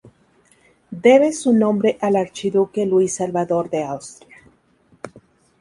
[1.03, 4.37] Debe su nombre al Archiduque Luis Salvador de Austria.